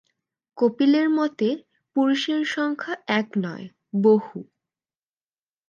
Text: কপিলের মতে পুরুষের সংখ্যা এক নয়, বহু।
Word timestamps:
কপিলের 0.57 1.07
মতে 1.09 1.49
পুরুষের 1.95 2.41
সংখ্যা 2.45 2.93
এক 3.11 3.27
নয়, 3.37 3.65
বহু। 4.01 4.37